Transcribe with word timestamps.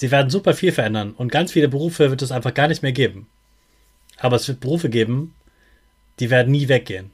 Sie 0.00 0.12
werden 0.12 0.30
super 0.30 0.54
viel 0.54 0.70
verändern 0.70 1.12
und 1.12 1.32
ganz 1.32 1.50
viele 1.50 1.68
Berufe 1.68 2.10
wird 2.10 2.22
es 2.22 2.30
einfach 2.30 2.54
gar 2.54 2.68
nicht 2.68 2.82
mehr 2.84 2.92
geben. 2.92 3.28
Aber 4.16 4.36
es 4.36 4.46
wird 4.46 4.60
Berufe 4.60 4.88
geben, 4.88 5.34
die 6.20 6.30
werden 6.30 6.52
nie 6.52 6.68
weggehen. 6.68 7.10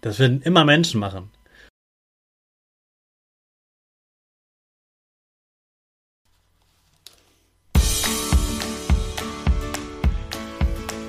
Das 0.00 0.18
werden 0.18 0.42
immer 0.42 0.64
Menschen 0.64 0.98
machen. 0.98 1.30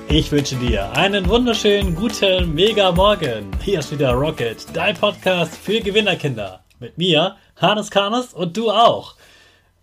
Ich 0.08 0.30
wünsche 0.30 0.56
dir 0.56 0.92
einen 0.96 1.28
wunderschönen 1.28 1.96
guten 1.96 2.54
Mega 2.54 2.92
Morgen. 2.92 3.50
Hier 3.62 3.80
ist 3.80 3.90
wieder 3.92 4.12
Rocket, 4.12 4.64
dein 4.74 4.96
Podcast 4.96 5.56
für 5.56 5.80
Gewinnerkinder. 5.80 6.64
Mit 6.78 6.98
mir, 6.98 7.36
Hannes 7.56 7.90
Karnes 7.90 8.32
und 8.32 8.56
du 8.56 8.70
auch. 8.70 9.16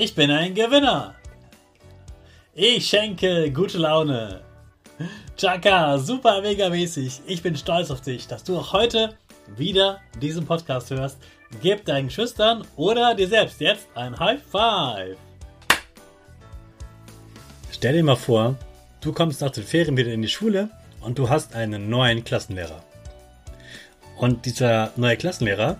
Ich 0.00 0.14
bin 0.14 0.30
ein 0.30 0.54
Gewinner. 0.54 1.16
Ich 2.54 2.86
schenke 2.86 3.50
gute 3.50 3.78
Laune. 3.78 4.42
Chaka, 5.36 5.98
super 5.98 6.40
mega 6.40 6.68
mäßig. 6.68 7.22
Ich 7.26 7.42
bin 7.42 7.56
stolz 7.56 7.90
auf 7.90 8.00
dich, 8.00 8.28
dass 8.28 8.44
du 8.44 8.56
auch 8.56 8.72
heute 8.72 9.16
wieder 9.56 10.00
diesen 10.22 10.46
Podcast 10.46 10.92
hörst. 10.92 11.18
Gib 11.60 11.84
deinen 11.84 12.10
Schüchtern 12.10 12.64
oder 12.76 13.16
dir 13.16 13.26
selbst 13.26 13.60
jetzt 13.60 13.88
ein 13.96 14.16
High 14.16 14.40
Five. 14.40 15.16
Stell 17.72 17.94
dir 17.94 18.04
mal 18.04 18.14
vor, 18.14 18.54
du 19.00 19.12
kommst 19.12 19.40
nach 19.40 19.50
den 19.50 19.64
Ferien 19.64 19.96
wieder 19.96 20.12
in 20.12 20.22
die 20.22 20.28
Schule 20.28 20.70
und 21.00 21.18
du 21.18 21.28
hast 21.28 21.56
einen 21.56 21.90
neuen 21.90 22.22
Klassenlehrer. 22.22 22.84
Und 24.16 24.46
dieser 24.46 24.92
neue 24.94 25.16
Klassenlehrer, 25.16 25.76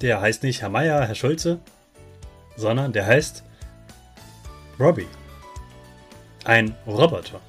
der 0.00 0.20
heißt 0.20 0.42
nicht 0.42 0.62
Herr 0.62 0.68
Meier, 0.68 1.06
Herr 1.06 1.14
Schulze, 1.14 1.60
sondern 2.56 2.92
der 2.92 3.06
heißt 3.06 3.44
Robbie. 4.78 5.08
Ein 6.44 6.74
Roboter. 6.86 7.40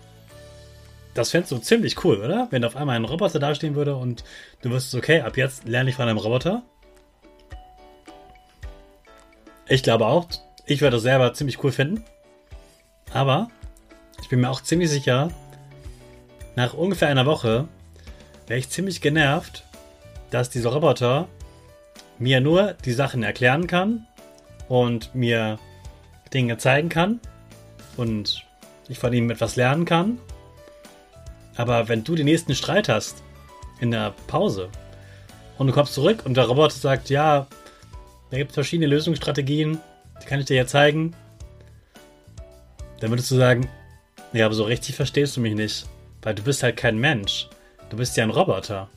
Das 1.13 1.31
fändest 1.31 1.51
du 1.51 1.57
ziemlich 1.57 2.03
cool, 2.03 2.17
oder? 2.17 2.47
Wenn 2.51 2.63
auf 2.63 2.75
einmal 2.75 2.95
ein 2.95 3.05
Roboter 3.05 3.39
dastehen 3.39 3.75
würde 3.75 3.95
und 3.95 4.23
du 4.61 4.69
wüsstest, 4.69 4.95
okay, 4.95 5.21
ab 5.21 5.35
jetzt 5.35 5.67
lerne 5.67 5.89
ich 5.89 5.95
von 5.95 6.07
einem 6.07 6.17
Roboter. 6.17 6.61
Ich 9.67 9.83
glaube 9.83 10.05
auch, 10.05 10.27
ich 10.65 10.81
würde 10.81 10.97
das 10.97 11.03
selber 11.03 11.33
ziemlich 11.33 11.63
cool 11.63 11.71
finden. 11.71 12.03
Aber 13.13 13.49
ich 14.21 14.29
bin 14.29 14.41
mir 14.41 14.49
auch 14.49 14.61
ziemlich 14.61 14.89
sicher, 14.89 15.31
nach 16.55 16.73
ungefähr 16.73 17.07
einer 17.07 17.25
Woche 17.25 17.67
wäre 18.47 18.59
ich 18.59 18.69
ziemlich 18.69 19.01
genervt, 19.01 19.63
dass 20.31 20.49
dieser 20.49 20.71
Roboter 20.71 21.27
mir 22.19 22.41
nur 22.41 22.73
die 22.73 22.93
Sachen 22.93 23.23
erklären 23.23 23.67
kann 23.67 24.07
und 24.67 25.13
mir 25.15 25.59
Dinge 26.33 26.57
zeigen 26.57 26.89
kann 26.89 27.19
und 27.95 28.45
ich 28.89 28.99
von 28.99 29.13
ihm 29.13 29.29
etwas 29.29 29.55
lernen 29.55 29.85
kann 29.85 30.19
aber 31.57 31.89
wenn 31.89 32.03
du 32.03 32.15
den 32.15 32.25
nächsten 32.25 32.55
Streit 32.55 32.87
hast, 32.87 33.23
in 33.79 33.91
der 33.91 34.13
Pause, 34.27 34.69
und 35.57 35.67
du 35.67 35.73
kommst 35.73 35.95
zurück 35.95 36.21
und 36.23 36.37
der 36.37 36.45
Roboter 36.45 36.75
sagt, 36.75 37.09
ja, 37.09 37.47
da 38.29 38.37
gibt 38.37 38.51
es 38.51 38.55
verschiedene 38.55 38.87
Lösungsstrategien, 38.87 39.79
die 40.21 40.25
kann 40.25 40.39
ich 40.39 40.45
dir 40.45 40.55
ja 40.55 40.67
zeigen, 40.67 41.15
dann 42.99 43.09
würdest 43.09 43.31
du 43.31 43.35
sagen, 43.35 43.67
ja, 44.33 44.45
aber 44.45 44.53
so 44.53 44.65
richtig 44.65 44.95
verstehst 44.95 45.35
du 45.35 45.41
mich 45.41 45.55
nicht, 45.55 45.87
weil 46.21 46.35
du 46.35 46.43
bist 46.43 46.61
halt 46.61 46.77
kein 46.77 46.97
Mensch. 46.97 47.47
Du 47.89 47.97
bist 47.97 48.17
ja 48.17 48.23
ein 48.23 48.29
Roboter. 48.29 48.89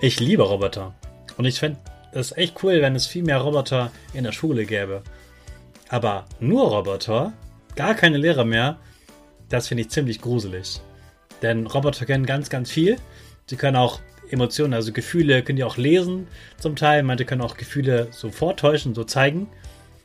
Ich 0.00 0.20
liebe 0.20 0.42
Roboter. 0.42 0.94
Und 1.38 1.44
ich 1.44 1.58
fände 1.58 1.78
es 2.12 2.36
echt 2.36 2.62
cool, 2.62 2.80
wenn 2.82 2.94
es 2.94 3.06
viel 3.06 3.24
mehr 3.24 3.38
Roboter 3.38 3.90
in 4.14 4.24
der 4.24 4.32
Schule 4.32 4.64
gäbe. 4.66 5.02
Aber 5.88 6.26
nur 6.40 6.68
Roboter, 6.68 7.32
gar 7.76 7.94
keine 7.94 8.18
Lehrer 8.18 8.44
mehr, 8.44 8.78
das 9.48 9.68
finde 9.68 9.82
ich 9.82 9.90
ziemlich 9.90 10.20
gruselig. 10.20 10.80
Denn 11.42 11.66
Roboter 11.66 12.06
können 12.06 12.24
ganz, 12.24 12.48
ganz 12.48 12.70
viel. 12.70 12.96
Sie 13.46 13.56
können 13.56 13.76
auch 13.76 14.00
Emotionen, 14.30 14.72
also 14.72 14.92
Gefühle, 14.92 15.42
können 15.42 15.56
die 15.56 15.64
auch 15.64 15.76
lesen 15.76 16.26
zum 16.58 16.76
Teil. 16.76 17.02
Manche 17.02 17.24
können 17.24 17.42
auch 17.42 17.56
Gefühle 17.56 18.08
so 18.12 18.30
vortäuschen, 18.30 18.94
so 18.94 19.04
zeigen. 19.04 19.48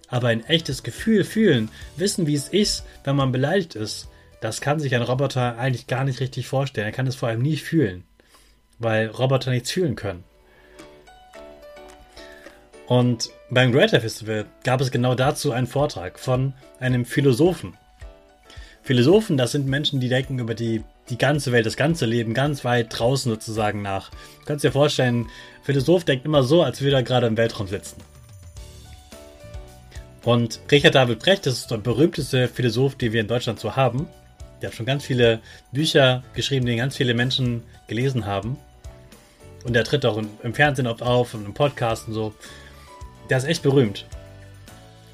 Aber 0.09 0.29
ein 0.29 0.45
echtes 0.45 0.83
Gefühl 0.83 1.23
fühlen, 1.23 1.69
wissen, 1.95 2.27
wie 2.27 2.35
es 2.35 2.49
ist, 2.49 2.85
wenn 3.03 3.15
man 3.15 3.31
beleidigt 3.31 3.75
ist, 3.75 4.09
das 4.41 4.61
kann 4.61 4.79
sich 4.79 4.95
ein 4.95 5.01
Roboter 5.01 5.57
eigentlich 5.57 5.87
gar 5.87 6.03
nicht 6.03 6.19
richtig 6.19 6.47
vorstellen. 6.47 6.87
Er 6.87 6.93
kann 6.93 7.07
es 7.07 7.15
vor 7.15 7.29
allem 7.29 7.41
nie 7.41 7.57
fühlen, 7.57 8.03
weil 8.79 9.07
Roboter 9.07 9.51
nichts 9.51 9.71
fühlen 9.71 9.95
können. 9.95 10.23
Und 12.87 13.29
beim 13.49 13.73
Greater 13.73 13.99
Festival 13.99 14.45
gab 14.63 14.81
es 14.81 14.91
genau 14.91 15.13
dazu 15.13 15.51
einen 15.51 15.67
Vortrag 15.67 16.19
von 16.19 16.53
einem 16.79 17.05
Philosophen. 17.05 17.77
Philosophen, 18.81 19.35
das 19.35 19.51
sind 19.51 19.67
Menschen, 19.67 19.99
die 19.99 20.07
denken 20.07 20.39
über 20.39 20.55
die, 20.55 20.81
die 21.09 21.17
ganze 21.17 21.51
Welt, 21.51 21.65
das 21.65 21.75
ganze 21.75 22.05
Leben 22.05 22.33
ganz 22.33 22.63
weit 22.63 22.97
draußen 22.97 23.29
sozusagen 23.29 23.81
nach. 23.81 24.09
Du 24.09 24.45
kannst 24.45 24.63
dir 24.63 24.71
vorstellen, 24.71 25.27
Philosoph 25.63 26.05
denkt 26.05 26.25
immer 26.25 26.43
so, 26.43 26.63
als 26.63 26.81
würde 26.81 26.95
er 26.95 27.03
gerade 27.03 27.27
im 27.27 27.35
Weltraum 27.35 27.67
sitzen. 27.67 27.97
Und 30.23 30.61
Richard 30.71 30.95
David 30.95 31.19
Brecht, 31.19 31.45
das 31.45 31.59
ist 31.59 31.71
der 31.71 31.77
berühmteste 31.77 32.47
Philosoph, 32.47 32.95
den 32.95 33.11
wir 33.11 33.19
in 33.19 33.27
Deutschland 33.27 33.59
so 33.59 33.75
haben. 33.75 34.07
Der 34.61 34.69
hat 34.69 34.75
schon 34.75 34.85
ganz 34.85 35.03
viele 35.03 35.41
Bücher 35.73 36.23
geschrieben, 36.33 36.65
die 36.65 36.77
ganz 36.77 36.95
viele 36.95 37.13
Menschen 37.13 37.63
gelesen 37.87 38.25
haben. 38.25 38.57
Und 39.65 39.73
der 39.73 39.83
tritt 39.83 40.05
auch 40.05 40.17
im 40.17 40.53
Fernsehen 40.53 40.87
oft 40.87 41.01
auf 41.01 41.33
und 41.33 41.45
im 41.45 41.53
Podcast 41.53 42.07
und 42.07 42.13
so. 42.13 42.33
Der 43.29 43.37
ist 43.37 43.45
echt 43.45 43.63
berühmt. 43.63 44.05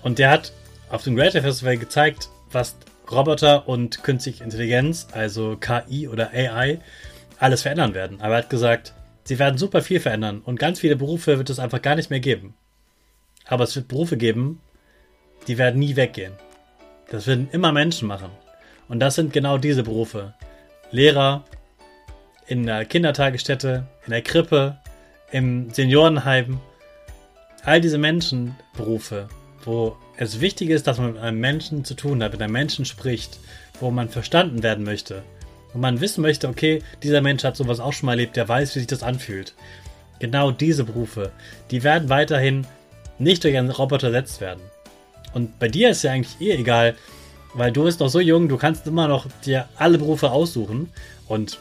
Und 0.02 0.20
der 0.20 0.30
hat 0.30 0.52
auf 0.90 1.04
dem 1.04 1.16
Greater 1.16 1.42
Festival 1.42 1.78
gezeigt, 1.78 2.30
was 2.52 2.76
Roboter 3.12 3.68
und 3.68 4.04
künstliche 4.04 4.44
Intelligenz, 4.44 5.08
also 5.12 5.58
KI 5.58 6.08
oder 6.08 6.32
AI, 6.32 6.80
alles 7.40 7.64
verändern 7.64 7.94
werden. 7.94 8.22
Aber 8.22 8.36
er 8.36 8.44
hat 8.44 8.50
gesagt, 8.50 8.94
sie 9.24 9.40
werden 9.40 9.58
super 9.58 9.82
viel 9.82 10.00
verändern 10.00 10.42
und 10.44 10.60
ganz 10.60 10.80
viele 10.80 10.96
Berufe 10.96 11.38
wird 11.38 11.50
es 11.50 11.60
einfach 11.60 11.82
gar 11.82 11.96
nicht 11.96 12.10
mehr 12.10 12.20
geben. 12.20 12.56
Aber 13.48 13.64
es 13.64 13.76
wird 13.76 13.88
Berufe 13.88 14.18
geben, 14.18 14.62
die 15.48 15.58
werden 15.58 15.80
nie 15.80 15.96
weggehen. 15.96 16.34
Das 17.10 17.28
werden 17.28 17.50
immer 17.52 17.72
Menschen 17.72 18.08
machen. 18.08 18.30
Und 18.88 19.00
das 19.00 19.16
sind 19.16 19.34
genau 19.34 19.58
diese 19.58 19.84
Berufe. 19.84 20.34
Lehrer, 20.92 21.44
in 22.48 22.66
der 22.66 22.86
Kindertagesstätte, 22.86 23.86
in 24.06 24.12
der 24.12 24.22
Krippe, 24.22 24.78
im 25.32 25.70
Seniorenheim. 25.72 26.60
All 27.66 27.80
diese 27.80 27.98
Menschenberufe, 27.98 29.30
wo 29.64 29.96
es 30.18 30.42
wichtig 30.42 30.70
ist, 30.70 30.86
dass 30.86 30.98
man 30.98 31.14
mit 31.14 31.22
einem 31.22 31.40
Menschen 31.40 31.86
zu 31.86 31.94
tun 31.94 32.22
hat, 32.22 32.34
mit 32.34 32.42
einem 32.42 32.52
Menschen 32.52 32.84
spricht, 32.84 33.40
wo 33.80 33.90
man 33.90 34.10
verstanden 34.10 34.64
werden 34.64 34.84
möchte. 34.84 35.24
Und 35.74 35.80
man 35.80 36.02
wissen 36.02 36.22
möchte, 36.22 36.50
okay, 36.50 36.84
dieser 37.02 37.22
Mensch 37.22 37.44
hat 37.46 37.56
sowas 37.56 37.80
auch 37.80 37.94
schon 37.94 38.08
mal 38.08 38.14
erlebt, 38.14 38.36
der 38.36 38.50
weiß, 38.50 38.76
wie 38.76 38.80
sich 38.80 38.88
das 38.88 39.02
anfühlt. 39.02 39.54
Genau 40.20 40.52
diese 40.52 40.84
Berufe, 40.84 41.32
die 41.72 41.84
werden 41.84 42.10
weiterhin 42.10 42.68
nicht 43.18 43.44
durch 43.44 43.58
einen 43.58 43.70
Roboter 43.70 44.08
ersetzt 44.08 44.42
werden. 44.42 44.62
Und 45.34 45.58
bei 45.58 45.70
dir 45.70 45.90
ist 45.90 46.04
ja 46.04 46.12
eigentlich 46.12 46.40
eh 46.42 46.54
egal, 46.54 46.96
weil 47.54 47.72
du 47.72 47.86
bist 47.86 48.02
noch 48.02 48.10
so 48.10 48.20
jung, 48.20 48.50
du 48.50 48.58
kannst 48.58 48.88
immer 48.88 49.08
noch 49.08 49.28
dir 49.46 49.70
alle 49.78 49.98
Berufe 49.98 50.32
aussuchen. 50.32 50.90
Und 51.28 51.60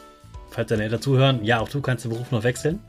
falls 0.51 0.67
deine 0.67 0.83
Eltern 0.83 1.01
zuhören, 1.01 1.43
ja, 1.45 1.59
auch 1.59 1.69
du 1.69 1.81
kannst 1.81 2.03
den 2.03 2.11
Beruf 2.11 2.29
noch 2.31 2.43
wechseln. 2.43 2.81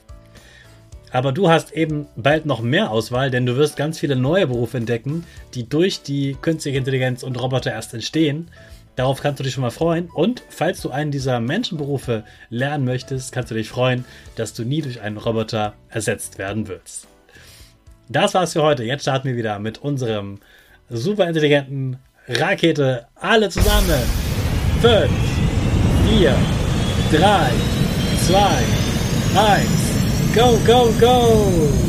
Aber 1.15 1.31
du 1.31 1.49
hast 1.49 1.71
eben 1.71 2.09
bald 2.17 2.45
noch 2.45 2.61
mehr 2.61 2.91
Auswahl, 2.91 3.31
denn 3.31 3.47
du 3.47 3.55
wirst 3.55 3.77
ganz 3.77 4.01
viele 4.01 4.17
neue 4.17 4.49
Berufe 4.49 4.79
entdecken, 4.79 5.25
die 5.55 5.69
durch 5.69 6.03
die 6.03 6.37
künstliche 6.43 6.77
Intelligenz 6.77 7.23
und 7.23 7.41
Roboter 7.41 7.71
erst 7.71 7.95
entstehen. 7.95 8.51
Darauf 8.97 9.23
kannst 9.23 9.39
du 9.39 9.45
dich 9.45 9.55
schon 9.55 9.63
mal 9.63 9.71
freuen. 9.71 10.11
Und 10.11 10.43
falls 10.49 10.81
du 10.81 10.91
einen 10.91 11.13
dieser 11.13 11.39
Menschenberufe 11.39 12.25
lernen 12.51 12.85
möchtest, 12.85 13.31
kannst 13.31 13.53
du 13.53 13.55
dich 13.55 13.69
freuen, 13.69 14.05
dass 14.35 14.55
du 14.55 14.65
nie 14.65 14.83
durch 14.83 15.03
einen 15.03 15.17
Roboter 15.17 15.75
ersetzt 15.89 16.39
werden 16.39 16.67
willst. 16.67 17.07
Das 18.09 18.35
war's 18.35 18.55
für 18.55 18.65
heute. 18.65 18.83
Jetzt 18.83 19.03
starten 19.03 19.29
wir 19.29 19.37
wieder 19.37 19.61
mit 19.61 19.79
unserem 19.79 20.41
super 20.91 21.29
intelligenten 21.29 21.99
Rakete. 22.27 23.07
Alle 23.15 23.51
zusammen. 23.51 24.03
5, 24.83 25.09
4, 26.09 26.35
3, 27.13 27.51
2, 28.27 28.39
1. 29.39 29.84
Go, 30.35 30.59
go, 30.67 30.91
go! 30.99 31.84